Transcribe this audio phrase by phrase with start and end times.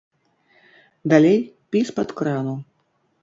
[1.13, 1.37] Далей
[1.69, 2.55] пі з-пад крану.